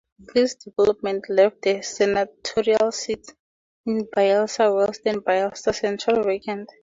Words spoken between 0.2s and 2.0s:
This development left the